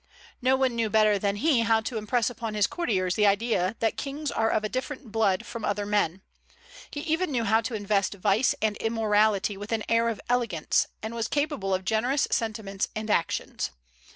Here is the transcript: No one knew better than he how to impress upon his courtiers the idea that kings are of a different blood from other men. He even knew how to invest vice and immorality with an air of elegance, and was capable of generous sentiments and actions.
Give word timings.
No 0.41 0.55
one 0.55 0.75
knew 0.75 0.89
better 0.89 1.19
than 1.19 1.35
he 1.35 1.59
how 1.59 1.79
to 1.81 1.99
impress 1.99 2.31
upon 2.31 2.55
his 2.55 2.65
courtiers 2.65 3.13
the 3.13 3.27
idea 3.27 3.75
that 3.81 3.97
kings 3.97 4.31
are 4.31 4.49
of 4.49 4.63
a 4.63 4.67
different 4.67 5.11
blood 5.11 5.45
from 5.45 5.63
other 5.63 5.85
men. 5.85 6.23
He 6.89 7.01
even 7.01 7.29
knew 7.29 7.43
how 7.43 7.61
to 7.61 7.75
invest 7.75 8.15
vice 8.15 8.55
and 8.63 8.75
immorality 8.77 9.57
with 9.57 9.71
an 9.71 9.83
air 9.87 10.09
of 10.09 10.19
elegance, 10.27 10.87
and 11.03 11.13
was 11.13 11.27
capable 11.27 11.71
of 11.75 11.85
generous 11.85 12.27
sentiments 12.31 12.87
and 12.95 13.11
actions. 13.11 13.69